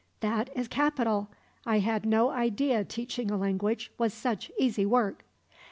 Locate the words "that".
0.21-0.49